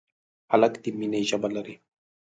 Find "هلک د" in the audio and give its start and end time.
0.51-0.85